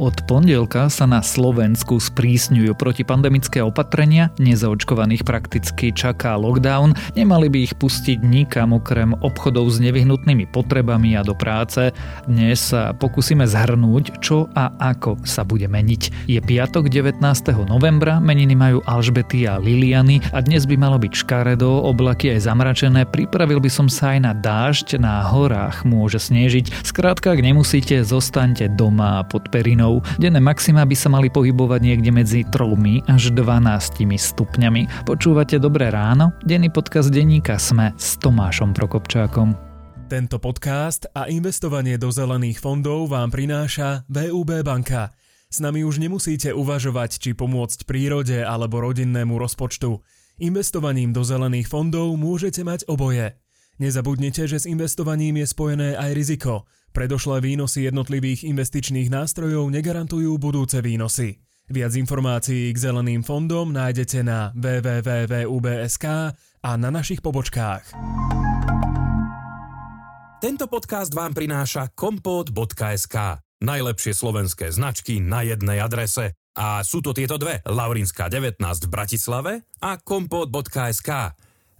[0.00, 7.76] Od pondelka sa na Slovensku sprísňujú protipandemické opatrenia, nezaočkovaných prakticky čaká lockdown, nemali by ich
[7.76, 11.92] pustiť nikam okrem obchodov s nevyhnutnými potrebami a do práce.
[12.24, 16.32] Dnes sa pokúsime zhrnúť, čo a ako sa bude meniť.
[16.32, 17.20] Je piatok 19.
[17.68, 23.04] novembra, meniny majú Alžbety a Liliany a dnes by malo byť škaredo, oblaky aj zamračené,
[23.04, 26.88] pripravil by som sa aj na dážď, na horách môže snežiť.
[26.88, 30.22] Skrátka, ak nemusíte, zostaňte doma pod perinou stupňov.
[30.22, 35.06] Denné maxima by sa mali pohybovať niekde medzi 3 až 12 stupňami.
[35.06, 36.30] Počúvate Dobré ráno?
[36.46, 39.58] Denný podcast denníka Sme s Tomášom Prokopčákom.
[40.10, 45.14] Tento podcast a investovanie do zelených fondov vám prináša VUB banka.
[45.50, 50.02] S nami už nemusíte uvažovať, či pomôcť prírode alebo rodinnému rozpočtu.
[50.42, 53.38] Investovaním do zelených fondov môžete mať oboje.
[53.78, 56.54] Nezabudnite, že s investovaním je spojené aj riziko–
[56.90, 61.38] Predošlé výnosy jednotlivých investičných nástrojov negarantujú budúce výnosy.
[61.70, 66.04] Viac informácií k zeleným fondom nájdete na www.ubsk
[66.66, 67.94] a na našich pobočkách.
[70.42, 73.38] Tento podcast vám prináša kompot.sk.
[73.62, 76.34] Najlepšie slovenské značky na jednej adrese.
[76.58, 81.10] A sú to tieto dve, Laurinská 19 v Bratislave a kompot.sk.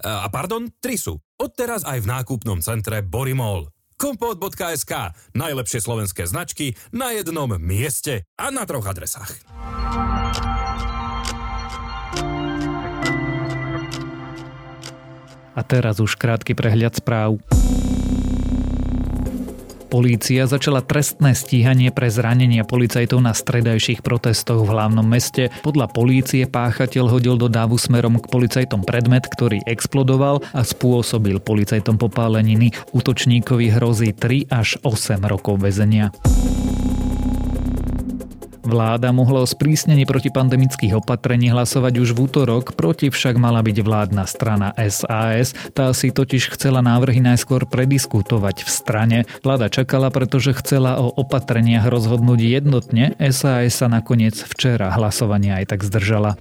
[0.07, 1.19] A pardon, tri sú.
[1.35, 5.13] Odteraz aj v nákupnom centre Borimol kompot.sk.
[5.37, 9.37] Najlepšie slovenské značky na jednom mieste a na troch adresách.
[15.53, 17.37] A teraz už krátky prehľad správ.
[19.91, 25.51] Polícia začala trestné stíhanie pre zranenia policajtov na stredajších protestoch v hlavnom meste.
[25.67, 31.99] Podľa polície páchateľ hodil do dávu smerom k policajtom predmet, ktorý explodoval a spôsobil policajtom
[31.99, 32.71] popáleniny.
[32.95, 36.15] Útočníkovi hrozí 3 až 8 rokov väzenia.
[38.71, 44.25] Vláda mohla o sprísnení protipandemických opatrení hlasovať už v útorok, proti však mala byť vládna
[44.31, 45.59] strana SAS.
[45.75, 49.19] Tá si totiž chcela návrhy najskôr prediskutovať v strane.
[49.43, 53.19] Vláda čakala, pretože chcela o opatreniach rozhodnúť jednotne.
[53.19, 56.39] SAS sa nakoniec včera hlasovania aj tak zdržala.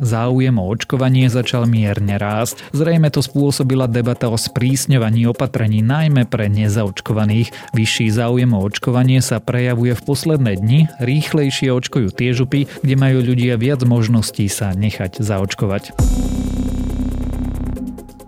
[0.00, 2.64] Záujem o očkovanie začal mierne rásť.
[2.72, 7.52] Zrejme to spôsobila debata o sprísňovaní opatrení najmä pre nezaočkovaných.
[7.76, 10.80] Vyšší záujem o očkovanie sa prejavuje v posledné dni.
[11.04, 15.92] Rýchlejšie očkujú tie župy, kde majú ľudia viac možností sa nechať zaočkovať.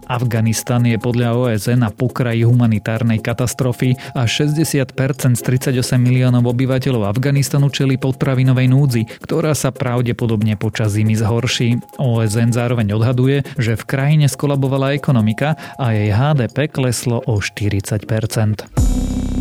[0.07, 7.71] Afganistan je podľa OSN na pokraji humanitárnej katastrofy a 60% z 38 miliónov obyvateľov Afganistanu
[7.71, 11.83] čeli potravinovej núdzi, ktorá sa pravdepodobne počas zimy zhorší.
[11.99, 19.32] OSN zároveň odhaduje, že v krajine skolabovala ekonomika a jej HDP kleslo o 40%.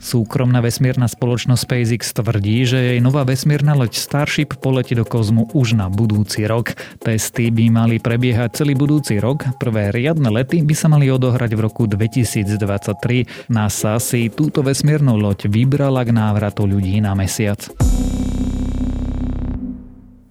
[0.00, 5.76] Súkromná vesmírna spoločnosť SpaceX tvrdí, že jej nová vesmírna loď Starship poletí do kozmu už
[5.76, 6.72] na budúci rok.
[7.04, 11.60] Testy by mali prebiehať celý budúci rok, prvé riadne lety by sa mali odohrať v
[11.60, 13.52] roku 2023.
[13.52, 17.60] NASA si túto vesmírnu loď vybrala k návratu ľudí na mesiac.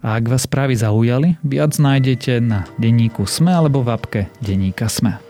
[0.02, 5.29] A ak vás správy zaujali, viac nájdete na denníku Sme alebo v apke Denníka Sme.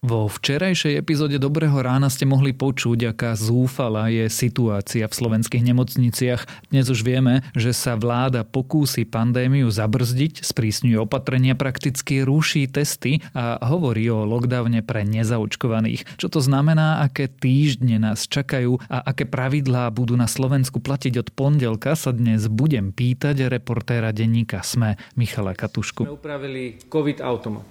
[0.00, 6.72] Vo včerajšej epizóde Dobrého rána ste mohli počuť, aká zúfala je situácia v slovenských nemocniciach.
[6.72, 13.60] Dnes už vieme, že sa vláda pokúsi pandémiu zabrzdiť, sprísňuje opatrenia, prakticky ruší testy a
[13.60, 16.16] hovorí o lockdowne pre nezaočkovaných.
[16.16, 21.28] Čo to znamená, aké týždne nás čakajú a aké pravidlá budú na Slovensku platiť od
[21.36, 26.08] pondelka, sa dnes budem pýtať reportéra denníka SME Michala Katušku.
[26.08, 27.68] Upravili COVID automat.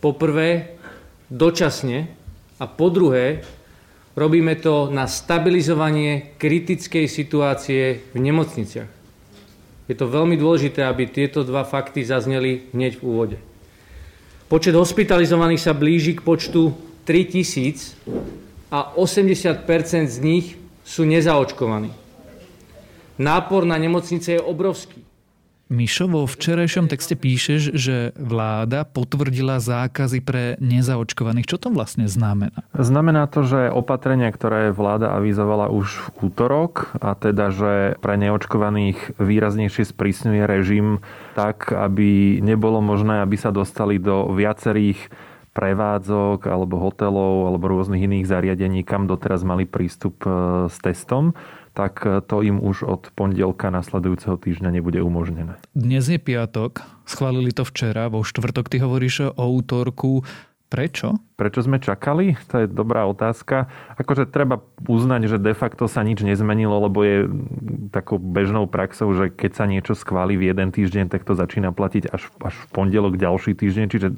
[0.00, 0.80] Poprvé
[1.30, 2.10] dočasne
[2.56, 3.42] a po druhé
[4.16, 8.90] robíme to na stabilizovanie kritickej situácie v nemocniciach.
[9.86, 13.38] Je to veľmi dôležité, aby tieto dva fakty zazneli hneď v úvode.
[14.50, 16.74] Počet hospitalizovaných sa blíži k počtu
[17.06, 17.94] 3000
[18.70, 19.62] a 80%
[20.10, 21.94] z nich sú nezaočkovaní.
[23.16, 25.05] Nápor na nemocnice je obrovský.
[25.66, 31.50] Mišo, vo včerajšom texte píšeš, že vláda potvrdila zákazy pre nezaočkovaných.
[31.50, 32.62] Čo to vlastne znamená?
[32.70, 39.18] Znamená to, že opatrenia, ktoré vláda avizovala už v útorok, a teda, že pre neočkovaných
[39.18, 41.02] výraznejšie sprísňuje režim
[41.34, 45.10] tak, aby nebolo možné, aby sa dostali do viacerých
[45.50, 50.30] prevádzok alebo hotelov alebo rôznych iných zariadení, kam doteraz mali prístup e,
[50.68, 51.32] s testom
[51.76, 55.60] tak to im už od pondelka nasledujúceho týždňa nebude umožnené.
[55.76, 60.24] Dnes je piatok, schválili to včera, vo štvrtok ty hovoríš o útorku.
[60.66, 61.14] Prečo?
[61.38, 62.34] Prečo sme čakali?
[62.50, 63.70] To je dobrá otázka.
[64.02, 67.30] Akože treba uznať, že de facto sa nič nezmenilo, lebo je
[67.94, 72.10] takou bežnou praxou, že keď sa niečo schváli v jeden týždeň, tak to začína platiť
[72.10, 73.86] až, až v pondelok ďalší týždeň.
[73.94, 74.08] Čiže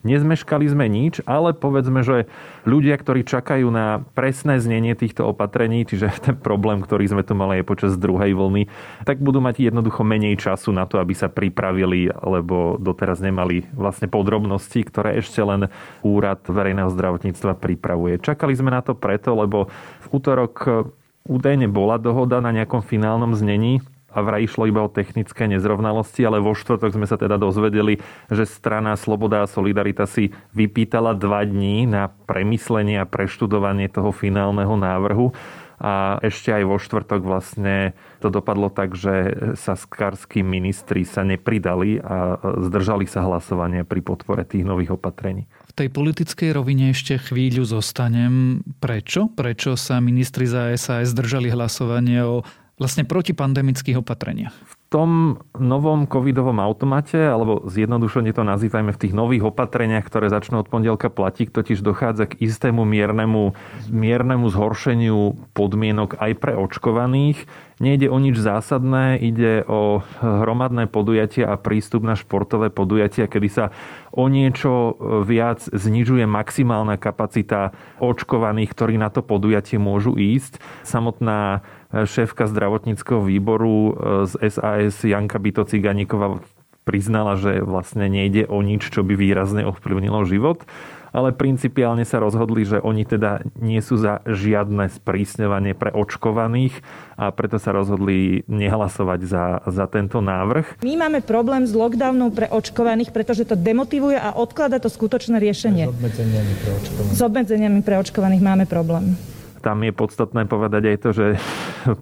[0.00, 2.24] Nezmeškali sme nič, ale povedzme, že
[2.64, 7.60] ľudia, ktorí čakajú na presné znenie týchto opatrení, čiže ten problém, ktorý sme tu mali
[7.60, 8.64] aj počas druhej vlny,
[9.04, 14.08] tak budú mať jednoducho menej času na to, aby sa pripravili, lebo doteraz nemali vlastne
[14.08, 15.68] podrobnosti, ktoré ešte len
[16.00, 18.24] Úrad verejného zdravotníctva pripravuje.
[18.24, 19.68] Čakali sme na to preto, lebo
[20.00, 20.88] v útorok
[21.28, 26.42] údajne bola dohoda na nejakom finálnom znení, a vraj išlo iba o technické nezrovnalosti, ale
[26.42, 31.86] vo štvrtok sme sa teda dozvedeli, že strana Sloboda a Solidarita si vypýtala dva dní
[31.86, 35.32] na premyslenie a preštudovanie toho finálneho návrhu.
[35.80, 42.36] A ešte aj vo štvrtok vlastne to dopadlo tak, že saskarskí ministri sa nepridali a
[42.68, 45.48] zdržali sa hlasovania pri podpore tých nových opatrení.
[45.72, 48.60] V tej politickej rovine ešte chvíľu zostanem.
[48.76, 49.32] Prečo?
[49.32, 52.44] Prečo sa ministri za SAS zdržali hlasovanie o
[52.80, 54.56] vlastne protipandemických opatreniach?
[54.56, 60.64] V tom novom covidovom automate, alebo zjednodušene to nazývajme v tých nových opatreniach, ktoré začnú
[60.64, 63.54] od pondelka platiť, totiž dochádza k istému miernemu,
[63.86, 67.46] miernemu zhoršeniu podmienok aj pre očkovaných.
[67.78, 73.64] Nejde o nič zásadné, ide o hromadné podujatia a prístup na športové podujatia, kedy sa
[74.10, 77.72] o niečo viac znižuje maximálna kapacita
[78.02, 80.58] očkovaných, ktorí na to podujatie môžu ísť.
[80.82, 83.92] Samotná šéfka zdravotníckého výboru e,
[84.30, 86.42] z SAS Janka Bito Ciganíková
[86.86, 90.64] priznala, že vlastne nejde o nič, čo by výrazne ovplyvnilo život
[91.10, 96.74] ale principiálne sa rozhodli, že oni teda nie sú za žiadne sprísňovanie pre očkovaných
[97.18, 100.82] a preto sa rozhodli nehlasovať za, za tento návrh.
[100.86, 105.90] My máme problém s lockdownom pre očkovaných, pretože to demotivuje a odklada to skutočné riešenie.
[105.90, 107.12] S obmedzeniami pre očkovaných.
[107.12, 109.18] S obmedzeniami pre očkovaných máme problém.
[109.60, 111.26] Tam je podstatné povedať aj to, že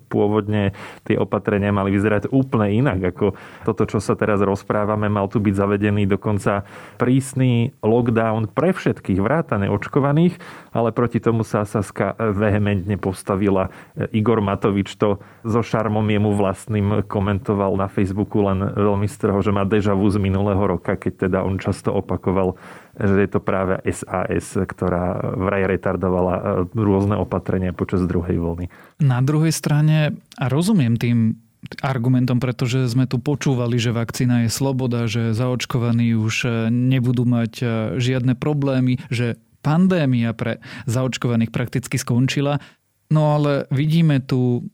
[0.07, 0.73] pôvodne
[1.03, 3.35] tie opatrenia mali vyzerať úplne inak ako
[3.67, 5.11] toto, čo sa teraz rozprávame.
[5.11, 6.63] Mal tu byť zavedený dokonca
[6.97, 10.39] prísny lockdown pre všetkých vrátane očkovaných,
[10.71, 13.75] ale proti tomu sa Saska vehementne postavila.
[14.15, 19.67] Igor Matovič to so šarmom jemu vlastným komentoval na Facebooku len veľmi strho, že má
[19.67, 22.55] deja vu z minulého roka, keď teda on často opakoval
[22.99, 26.43] že je to práve SAS, ktorá vraj retardovala e,
[26.75, 28.67] rôzne opatrenia počas druhej vlny.
[28.99, 31.39] Na druhej strane, a rozumiem tým
[31.83, 37.53] argumentom, pretože sme tu počúvali, že vakcína je sloboda, že zaočkovaní už e, nebudú mať
[37.63, 37.67] e,
[37.99, 42.63] žiadne problémy, že pandémia pre zaočkovaných prakticky skončila.
[43.11, 44.67] No ale vidíme tu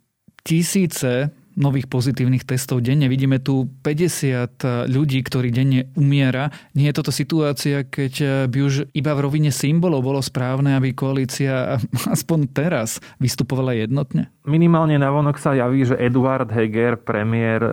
[0.44, 3.06] tisíce nových pozitívnych testov denne.
[3.06, 6.50] Vidíme tu 50 ľudí, ktorí denne umiera.
[6.74, 11.78] Nie je toto situácia, keď by už iba v rovine symbolov bolo správne, aby koalícia
[12.14, 14.33] aspoň teraz vystupovala jednotne?
[14.44, 17.72] Minimálne na vonok sa javí, že Eduard Heger, premiér e,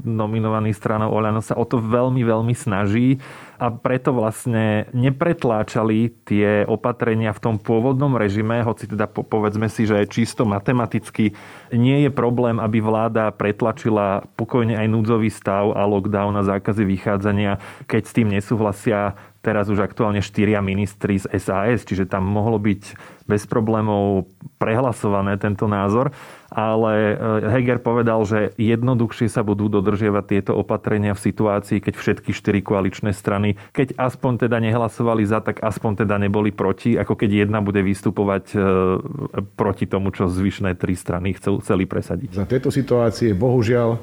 [0.00, 3.20] nominovaný stranou Oľano, sa o to veľmi, veľmi snaží
[3.60, 10.08] a preto vlastne nepretláčali tie opatrenia v tom pôvodnom režime, hoci teda povedzme si, že
[10.08, 11.36] čisto matematicky
[11.76, 17.60] nie je problém, aby vláda pretlačila pokojne aj núdzový stav a lockdown a zákazy vychádzania,
[17.84, 22.98] keď s tým nesúhlasia teraz už aktuálne štyria ministri z SAS, čiže tam mohlo byť
[23.30, 24.26] bez problémov
[24.58, 26.10] prehlasované tento názor,
[26.50, 27.18] ale eh,
[27.54, 33.14] Heger povedal, že jednoduchšie sa budú dodržiavať tieto opatrenia v situácii, keď všetky štyri koaličné
[33.14, 37.86] strany, keď aspoň teda nehlasovali za, tak aspoň teda neboli proti, ako keď jedna bude
[37.86, 38.62] vystupovať eh,
[39.54, 42.42] proti tomu, čo zvyšné tri strany chceli presadiť.
[42.42, 43.98] Za tejto situácie bohužiaľ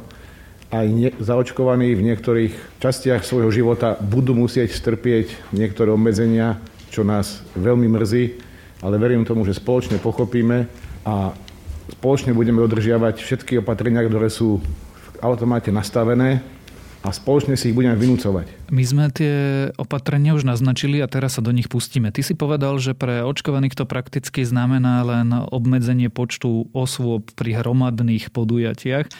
[0.74, 6.58] aj ne, zaočkovaní v niektorých častiach svojho života budú musieť strpieť niektoré obmedzenia,
[6.90, 8.42] čo nás veľmi mrzí,
[8.82, 10.66] ale verím tomu, že spoločne pochopíme
[11.06, 11.38] a
[12.02, 16.42] spoločne budeme dodržiavať všetky opatrenia, ktoré sú v automate nastavené
[17.04, 18.72] a spoločne si ich budeme vynúcovať.
[18.72, 22.10] My sme tie opatrenia už naznačili a teraz sa do nich pustíme.
[22.10, 28.32] Ty si povedal, že pre očkovaných to prakticky znamená len obmedzenie počtu osôb pri hromadných
[28.32, 29.12] podujatiach.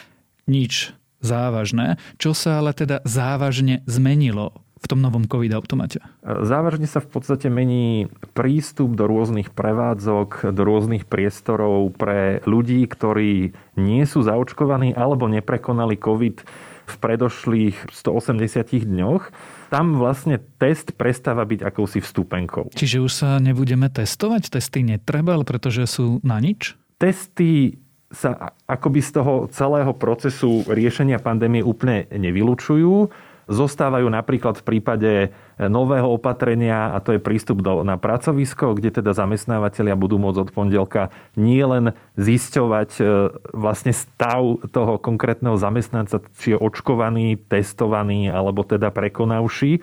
[0.48, 1.96] Nič závažné.
[2.20, 4.52] Čo sa ale teda závažne zmenilo
[4.84, 6.04] v tom novom COVID automate?
[6.20, 13.56] Závažne sa v podstate mení prístup do rôznych prevádzok, do rôznych priestorov pre ľudí, ktorí
[13.80, 16.36] nie sú zaočkovaní alebo neprekonali COVID
[16.84, 19.32] v predošlých 180 dňoch.
[19.72, 22.68] Tam vlastne test prestáva byť akousi vstupenkou.
[22.76, 24.52] Čiže už sa nebudeme testovať?
[24.52, 26.76] Testy netreba, pretože sú na nič?
[27.00, 27.80] Testy
[28.14, 33.10] sa akoby z toho celého procesu riešenia pandémie úplne nevylučujú.
[33.44, 35.12] zostávajú napríklad v prípade
[35.58, 40.50] nového opatrenia a to je prístup do, na pracovisko, kde teda zamestnávateľia budú môcť od
[40.50, 41.02] pondelka
[41.38, 43.02] nielen zisťovať e,
[43.54, 49.80] vlastne stav toho konkrétneho zamestnanca, či je očkovaný, testovaný alebo teda prekonavší, e,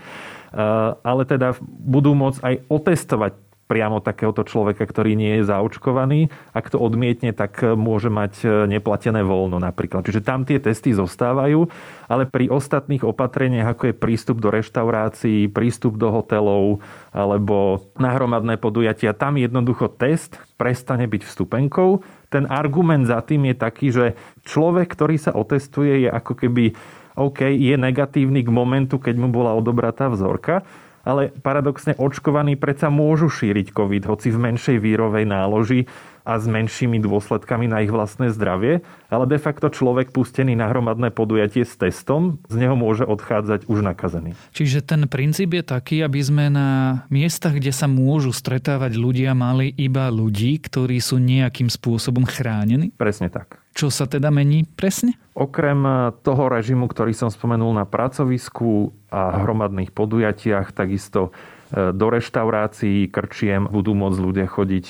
[1.05, 3.31] ale teda budú môcť aj otestovať
[3.71, 6.27] priamo takéhoto človeka, ktorý nie je zaočkovaný.
[6.51, 10.03] Ak to odmietne, tak môže mať e, neplatené voľno napríklad.
[10.03, 11.71] Čiže tam tie testy zostávajú,
[12.11, 16.83] ale pri ostatných opatreniach, ako je prístup do reštaurácií, prístup do hotelov
[17.15, 22.03] alebo nahromadné podujatia, tam jednoducho test prestane byť vstupenkou.
[22.27, 24.05] Ten argument za tým je taký, že
[24.43, 26.75] človek, ktorý sa otestuje, je ako keby
[27.15, 30.63] OK, je negatívny k momentu, keď mu bola odobratá vzorka,
[31.07, 35.89] ale paradoxne očkovaní predsa môžu šíriť COVID, hoci v menšej vírovej náloži
[36.21, 41.09] a s menšími dôsledkami na ich vlastné zdravie, ale de facto človek pustený na hromadné
[41.09, 44.37] podujatie s testom, z neho môže odchádzať už nakazený.
[44.53, 49.73] Čiže ten princíp je taký, aby sme na miestach, kde sa môžu stretávať ľudia, mali
[49.75, 52.93] iba ľudí, ktorí sú nejakým spôsobom chránení?
[52.93, 53.61] Presne tak.
[53.71, 55.15] Čo sa teda mení presne?
[55.31, 61.31] Okrem toho režimu, ktorý som spomenul na pracovisku a hromadných podujatiach, takisto
[61.71, 64.85] e, do reštaurácií, krčiem budú môcť ľudia chodiť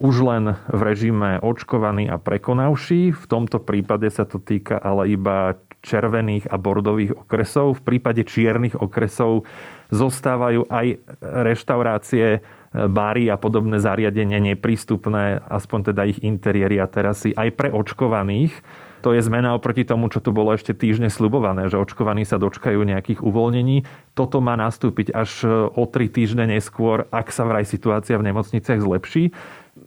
[0.00, 3.12] už len v režime očkovaný a prekonavší.
[3.12, 7.80] V tomto prípade sa to týka ale iba červených a bordových okresov.
[7.80, 9.44] V prípade čiernych okresov
[9.92, 12.40] zostávajú aj reštaurácie
[12.72, 18.54] bary a podobné zariadenia neprístupné, aspoň teda ich interiéry a terasy, aj pre očkovaných.
[19.00, 22.84] To je zmena oproti tomu, čo tu bolo ešte týždne slubované, že očkovaní sa dočkajú
[22.84, 23.88] nejakých uvoľnení.
[24.12, 29.32] Toto má nastúpiť až o tri týždne neskôr, ak sa vraj situácia v nemocniciach zlepší.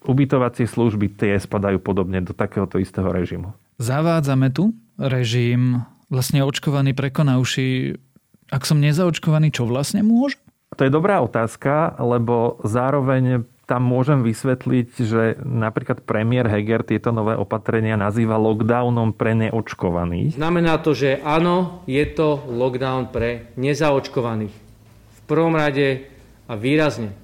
[0.10, 3.54] Ubytovacie služby tie spadajú podobne do takéhoto istého režimu.
[3.78, 8.02] Zavádzame tu režim vlastne očkovaný prekonavší.
[8.50, 10.42] Ak som nezaočkovaný, čo vlastne môže?
[10.74, 17.34] To je dobrá otázka, lebo zároveň tam môžem vysvetliť, že napríklad premiér Heger tieto nové
[17.34, 20.38] opatrenia nazýva lockdownom pre neočkovaných.
[20.38, 24.54] Znamená to, že áno, je to lockdown pre nezaočkovaných.
[24.54, 26.06] V prvom rade
[26.46, 27.18] a výrazne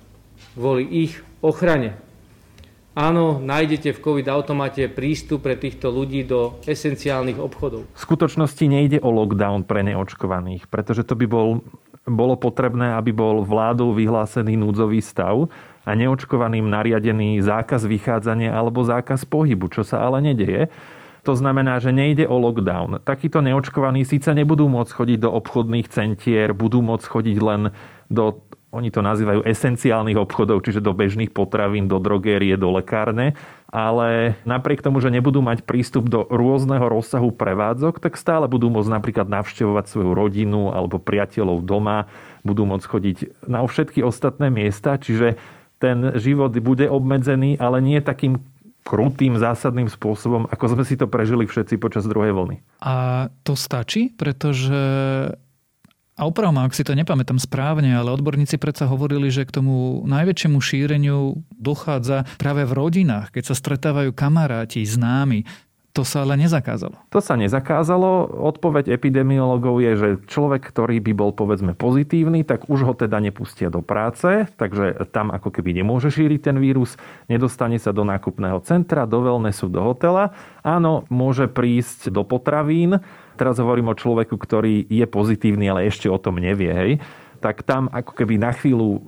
[0.58, 2.01] kvôli ich ochrane.
[2.98, 7.86] Áno, nájdete v COVID-automate prístup pre týchto ľudí do esenciálnych obchodov.
[7.94, 11.62] V skutočnosti nejde o lockdown pre neočkovaných, pretože to by bol
[12.10, 15.48] bolo potrebné, aby bol vládou vyhlásený núdzový stav
[15.89, 20.69] a neočkovaným nariadený zákaz vychádzania alebo zákaz pohybu, čo sa ale nedeje.
[21.25, 23.01] To znamená, že nejde o lockdown.
[23.01, 27.62] Takíto neočkovaní síce nebudú môcť chodiť do obchodných centier, budú môcť chodiť len
[28.08, 33.34] do oni to nazývajú esenciálnych obchodov, čiže do bežných potravín, do drogérie, do lekárne,
[33.65, 38.93] ale napriek tomu, že nebudú mať prístup do rôzneho rozsahu prevádzok, tak stále budú môcť
[38.93, 42.05] napríklad navštevovať svoju rodinu alebo priateľov doma,
[42.46, 43.17] budú môcť chodiť
[43.50, 45.41] na všetky ostatné miesta, čiže
[45.80, 48.44] ten život bude obmedzený, ale nie takým
[48.84, 52.60] krutým, zásadným spôsobom, ako sme si to prežili všetci počas druhej vlny.
[52.84, 54.76] A to stačí, pretože
[56.20, 60.60] a opravom, ak si to nepamätám správne, ale odborníci predsa hovorili, že k tomu najväčšiemu
[60.60, 65.48] šíreniu dochádza práve v rodinách, keď sa stretávajú kamaráti, známi.
[65.98, 67.01] To sa ale nezakázalo.
[67.10, 68.29] To sa nezakázalo.
[68.46, 73.74] Odpoveď epidemiologov je, že človek, ktorý by bol povedzme pozitívny, tak už ho teda nepustia
[73.74, 76.93] do práce, takže tam ako keby nemôže šíriť ten vírus,
[77.25, 80.38] nedostane sa do nákupného centra, do wellnessu, do hotela.
[80.62, 83.01] Áno, môže prísť do potravín,
[83.34, 86.91] teraz hovorím o človeku, ktorý je pozitívny, ale ešte o tom nevie, hej,
[87.41, 89.00] tak tam ako keby na chvíľu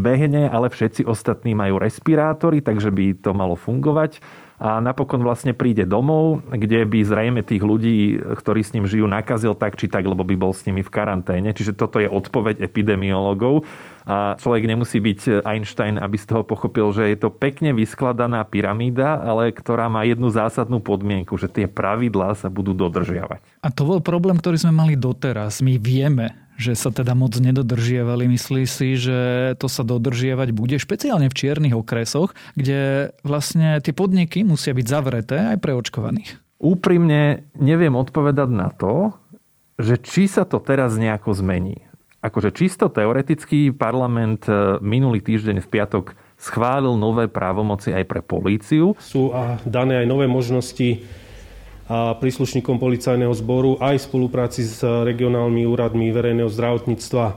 [0.00, 4.18] vbehne, ale všetci ostatní majú respirátory, takže by to malo fungovať
[4.54, 9.58] a napokon vlastne príde domov, kde by zrejme tých ľudí, ktorí s ním žijú, nakazil
[9.58, 11.50] tak či tak, lebo by bol s nimi v karanténe.
[11.50, 13.66] Čiže toto je odpoveď epidemiologov.
[14.04, 19.16] A človek nemusí byť Einstein, aby z toho pochopil, že je to pekne vyskladaná pyramída,
[19.16, 23.40] ale ktorá má jednu zásadnú podmienku, že tie pravidlá sa budú dodržiavať.
[23.64, 25.64] A to bol problém, ktorý sme mali doteraz.
[25.64, 28.30] My vieme, že sa teda moc nedodržiavali.
[28.30, 34.46] Myslí si, že to sa dodržiavať bude, špeciálne v čiernych okresoch, kde vlastne tie podniky
[34.46, 36.38] musia byť zavreté aj pre očkovaných.
[36.62, 39.12] Úprimne neviem odpovedať na to,
[39.76, 41.82] že či sa to teraz nejako zmení
[42.24, 48.96] akože čisto teoreticky parlament e, minulý týždeň v piatok schválil nové právomoci aj pre políciu.
[48.96, 51.04] Sú a dané aj nové možnosti
[51.84, 57.36] a príslušníkom policajného zboru aj v spolupráci s regionálnymi úradmi verejného zdravotníctva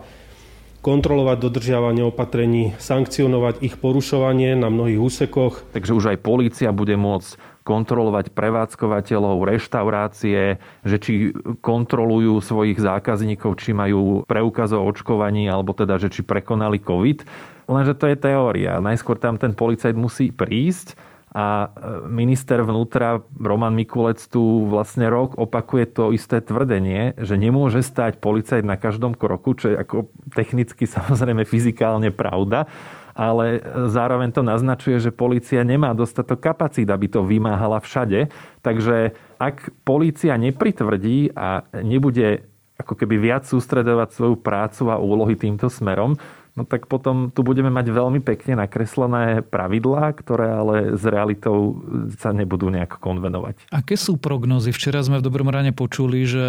[0.80, 5.68] kontrolovať dodržiavanie opatrení, sankcionovať ich porušovanie na mnohých úsekoch.
[5.76, 7.36] Takže už aj polícia bude môcť
[7.68, 10.56] kontrolovať prevádzkovateľov, reštaurácie,
[10.88, 16.80] že či kontrolujú svojich zákazníkov, či majú preukaz o očkovaní, alebo teda, že či prekonali
[16.80, 17.28] COVID.
[17.68, 18.80] Lenže to je teória.
[18.80, 20.96] Najskôr tam ten policajt musí prísť
[21.36, 21.76] a
[22.08, 28.64] minister vnútra Roman Mikulec tu vlastne rok opakuje to isté tvrdenie, že nemôže stať policajt
[28.64, 32.72] na každom kroku, čo je ako technicky samozrejme fyzikálne pravda,
[33.18, 33.60] ale
[33.92, 38.30] zároveň to naznačuje, že policia nemá dostatok kapacít, aby to vymáhala všade.
[38.62, 42.46] Takže ak policia nepritvrdí a nebude
[42.78, 46.14] ako keby viac sústredovať svoju prácu a úlohy týmto smerom,
[46.58, 51.80] no tak potom tu budeme mať veľmi pekne nakreslené pravidlá, ktoré ale s realitou
[52.18, 53.70] sa nebudú nejak konvenovať.
[53.70, 54.74] Aké sú prognozy?
[54.74, 56.48] Včera sme v Dobrom ráne počuli, že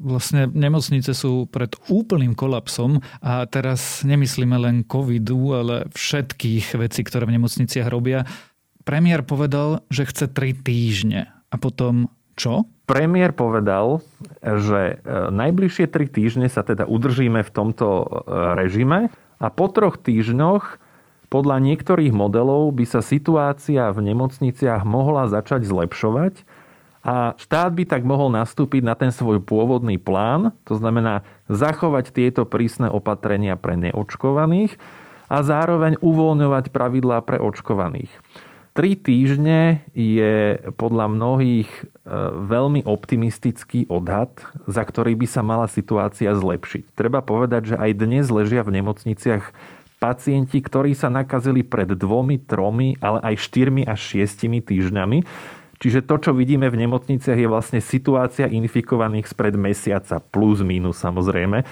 [0.00, 7.28] vlastne nemocnice sú pred úplným kolapsom a teraz nemyslíme len covidu, ale všetkých vecí, ktoré
[7.28, 8.24] v nemocniciach robia.
[8.88, 11.28] Premiér povedal, že chce tri týždne.
[11.52, 12.66] A potom čo?
[12.84, 14.04] Premiér povedal,
[14.44, 18.06] že e, najbližšie tri týždne sa teda udržíme v tomto e,
[18.60, 19.08] režime
[19.44, 20.80] a po troch týždňoch
[21.28, 26.48] podľa niektorých modelov by sa situácia v nemocniciach mohla začať zlepšovať
[27.04, 31.20] a štát by tak mohol nastúpiť na ten svoj pôvodný plán, to znamená
[31.52, 34.80] zachovať tieto prísne opatrenia pre neočkovaných
[35.28, 38.08] a zároveň uvoľňovať pravidlá pre očkovaných.
[38.74, 41.82] Tri týždne je podľa mnohých e,
[42.42, 44.34] veľmi optimistický odhad,
[44.66, 46.90] za ktorý by sa mala situácia zlepšiť.
[46.98, 49.54] Treba povedať, že aj dnes ležia v nemocniciach
[50.02, 55.22] pacienti, ktorí sa nakazili pred dvomi, tromi, ale aj štyrmi až šiestimi týždňami.
[55.78, 61.62] Čiže to, čo vidíme v nemocniciach, je vlastne situácia infikovaných spred mesiaca, plus minus samozrejme.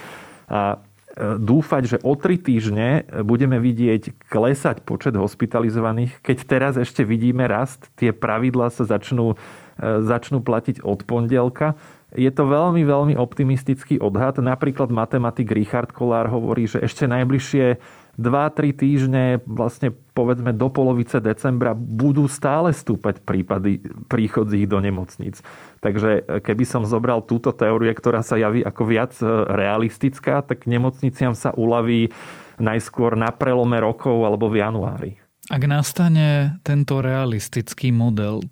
[0.47, 0.79] A
[1.17, 7.85] dúfať, že o tri týždne budeme vidieť klesať počet hospitalizovaných, keď teraz ešte vidíme rast,
[7.93, 9.37] tie pravidlá sa začnú,
[9.77, 11.77] e, začnú platiť od pondelka.
[12.13, 14.41] Je to veľmi, veľmi optimistický odhad.
[14.41, 17.77] Napríklad matematik Richard Kolár hovorí, že ešte najbližšie
[18.13, 25.41] 2-3 týždne, vlastne povedzme do polovice decembra, budú stále stúpať prípady príchodzích do nemocníc.
[25.81, 30.69] Takže e, keby som zobral túto teóriu, ktorá sa javí ako viac e, realistická, tak
[30.69, 32.13] nemocniciam sa uľaví
[32.61, 35.11] najskôr na prelome rokov alebo v januári.
[35.49, 38.45] Ak nastane tento realistický model,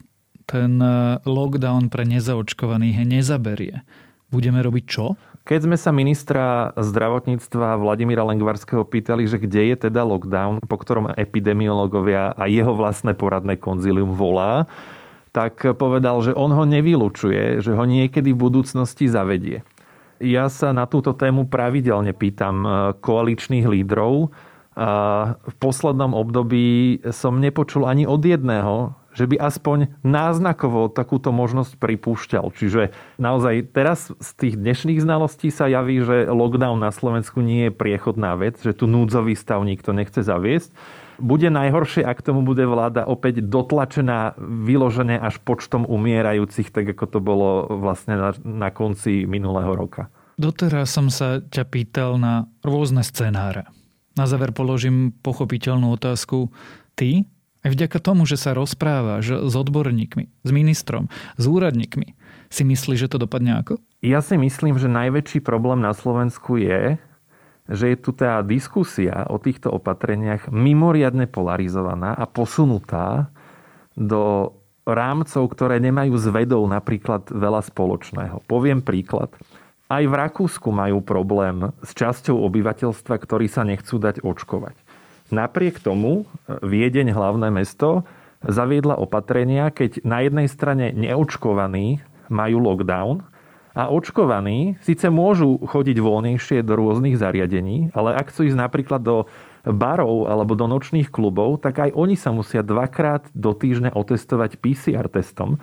[0.50, 3.86] ten e, lockdown pre nezaočkovaných nezaberie,
[4.32, 5.20] budeme robiť čo?
[5.42, 11.12] Keď sme sa ministra zdravotníctva Vladimíra Lengvarského pýtali, že kde je teda lockdown, po ktorom
[11.18, 14.70] epidemiológovia a jeho vlastné poradné konzilium volá,
[15.34, 19.66] tak povedal, že on ho nevylučuje, že ho niekedy v budúcnosti zavedie.
[20.22, 24.30] Ja sa na túto tému pravidelne pýtam eh, koaličných lídrov.
[24.72, 31.78] A v poslednom období som nepočul ani od jedného, že by aspoň náznakovo takúto možnosť
[31.78, 32.46] pripúšťal.
[32.56, 37.76] Čiže naozaj teraz z tých dnešných znalostí sa javí, že lockdown na Slovensku nie je
[37.76, 40.72] priechodná vec, že tu núdzový stav nikto nechce zaviesť.
[41.22, 47.20] Bude najhoršie, ak tomu bude vláda opäť dotlačená vyložené až počtom umierajúcich, tak ako to
[47.22, 50.10] bolo vlastne na, na konci minulého roka.
[50.42, 53.70] Doteraz som sa ťa pýtal na rôzne scenáre.
[54.18, 56.50] Na záver položím pochopiteľnú otázku.
[56.98, 57.30] Ty
[57.62, 62.18] aj vďaka tomu, že sa rozprávaš s odborníkmi, s ministrom, s úradníkmi,
[62.52, 63.80] si myslíš, že to dopadne ako?
[64.04, 66.98] Ja si myslím, že najväčší problém na Slovensku je,
[67.72, 73.32] že je tu tá diskusia o týchto opatreniach mimoriadne polarizovaná a posunutá
[73.96, 74.52] do
[74.84, 78.42] rámcov, ktoré nemajú s vedou napríklad veľa spoločného.
[78.50, 79.30] Poviem príklad.
[79.92, 84.76] Aj v Rakúsku majú problém s časťou obyvateľstva, ktorí sa nechcú dať očkovať.
[85.32, 88.04] Napriek tomu e, Viedeň, hlavné mesto,
[88.44, 93.24] zaviedla opatrenia, keď na jednej strane neočkovaní majú lockdown
[93.72, 99.32] a očkovaní síce môžu chodiť voľnejšie do rôznych zariadení, ale ak chcú ísť napríklad do
[99.64, 105.08] barov alebo do nočných klubov, tak aj oni sa musia dvakrát do týždňa otestovať PCR
[105.08, 105.62] testom.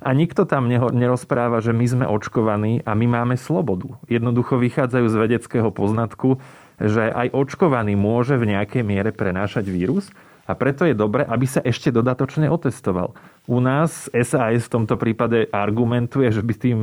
[0.00, 4.00] A nikto tam nerozpráva, že my sme očkovaní a my máme slobodu.
[4.08, 6.40] Jednoducho vychádzajú z vedeckého poznatku,
[6.80, 10.08] že aj očkovaný môže v nejakej miere prenášať vírus
[10.48, 13.12] a preto je dobre, aby sa ešte dodatočne otestoval.
[13.44, 16.78] U nás SAS v tomto prípade argumentuje, že by tým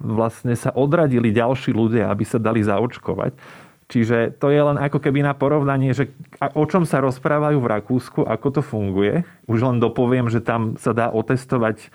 [0.00, 3.36] vlastne sa odradili ďalší ľudia, aby sa dali zaočkovať.
[3.84, 6.08] Čiže to je len ako keby na porovnanie, že
[6.40, 9.28] o čom sa rozprávajú v Rakúsku, ako to funguje.
[9.44, 11.92] Už len dopoviem, že tam sa dá otestovať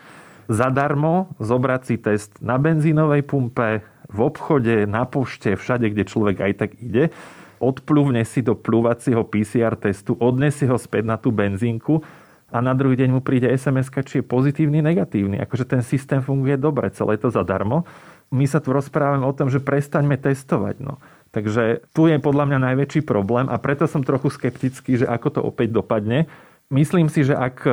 [0.48, 6.54] zadarmo, zobrať si test na benzínovej pumpe, v obchode, na pošte, všade, kde človek aj
[6.58, 7.14] tak ide
[7.60, 12.02] odplúvne si do plúvacieho PCR testu, odnesie ho späť na tú benzínku
[12.50, 15.38] a na druhý deň mu príde sms či je pozitívny, negatívny.
[15.44, 17.86] Akože ten systém funguje dobre, celé to zadarmo.
[18.34, 20.82] My sa tu rozprávame o tom, že prestaňme testovať.
[20.82, 20.98] No.
[21.30, 25.40] Takže tu je podľa mňa najväčší problém a preto som trochu skeptický, že ako to
[25.46, 26.26] opäť dopadne.
[26.74, 27.66] Myslím si, že ak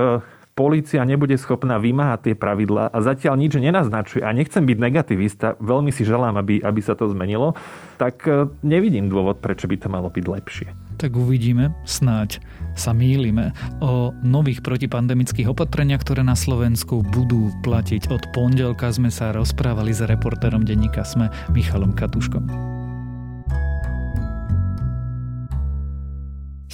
[0.57, 5.93] polícia nebude schopná vymáhať tie pravidlá a zatiaľ nič nenaznačuje a nechcem byť negativista, veľmi
[5.93, 7.53] si želám, aby, aby sa to zmenilo,
[8.01, 10.69] tak e, nevidím dôvod, prečo by to malo byť lepšie.
[10.97, 12.41] Tak uvidíme, snáď
[12.73, 13.53] sa mýlime
[13.85, 18.09] o nových protipandemických opatreniach, ktoré na Slovensku budú platiť.
[18.09, 22.86] Od pondelka sme sa rozprávali s reportérom denníka Sme Michalom Katuškom.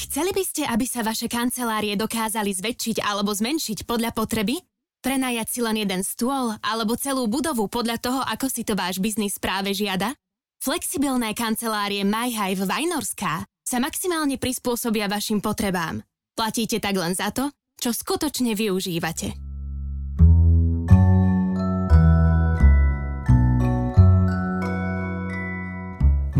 [0.03, 4.59] Chceli by ste, aby sa vaše kancelárie dokázali zväčšiť alebo zmenšiť podľa potreby?
[4.99, 9.39] Prenajať si len jeden stôl alebo celú budovu podľa toho, ako si to váš biznis
[9.39, 10.11] práve žiada?
[10.59, 16.03] Flexibilné kancelárie MyHive Vajnorská sa maximálne prispôsobia vašim potrebám.
[16.35, 19.52] Platíte tak len za to, čo skutočne využívate.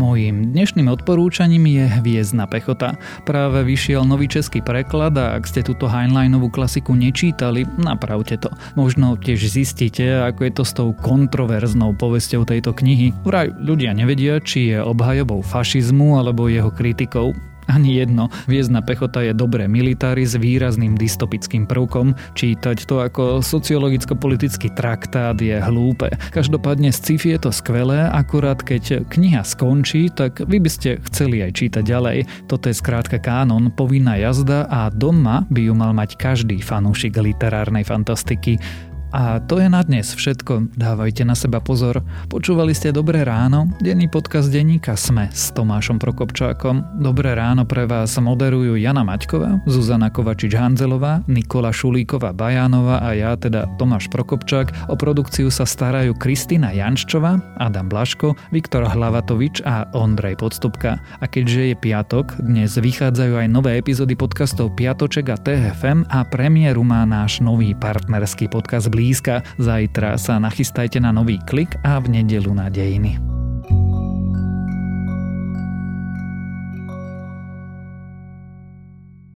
[0.03, 2.99] Mojím dnešným odporúčaním je Hviezdna pechota.
[3.23, 8.51] Práve vyšiel nový český preklad a ak ste túto Heinleinovú klasiku nečítali, napravte to.
[8.75, 13.15] Možno tiež zistíte, ako je to s tou kontroverznou povesťou tejto knihy.
[13.23, 17.31] Vraj ľudia nevedia, či je obhajobou fašizmu alebo jeho kritikou.
[17.69, 18.33] Ani jedno.
[18.49, 22.17] Viezdna pechota je dobré militári s výrazným dystopickým prvkom.
[22.33, 26.11] Čítať to ako sociologicko-politický traktát je hlúpe.
[26.33, 31.43] Každopádne z sci-fi je to skvelé, akurát keď kniha skončí, tak vy by ste chceli
[31.43, 32.47] aj čítať ďalej.
[32.47, 37.83] Toto je skrátka kánon, povinná jazda a doma by ju mal mať každý fanúšik literárnej
[37.83, 38.55] fantastiky.
[39.13, 40.73] A to je na dnes všetko.
[40.73, 42.01] Dávajte na seba pozor.
[42.33, 46.97] Počúvali ste Dobré ráno, denný podcast denníka Sme s Tomášom Prokopčákom.
[46.97, 53.69] Dobré ráno pre vás moderujú Jana Maťková, Zuzana Kovačič-Hanzelová, Nikola Šulíková Bajánová a ja, teda
[53.77, 54.89] Tomáš Prokopčák.
[54.89, 60.97] O produkciu sa starajú Kristýna Janščová, Adam Blaško, Viktor Hlavatovič a Ondrej Podstupka.
[61.21, 66.81] A keďže je piatok, dnes vychádzajú aj nové epizódy podcastov Piatoček a TFM a premiéru
[66.81, 69.43] má náš nový partnerský podcast Blízka.
[69.59, 73.19] Zajtra sa nachystajte na nový klik a v nedelu na dejiny.